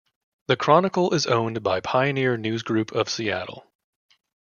[0.47, 3.67] The "Chronicle" is owned by Pioneer News Group of Seattle.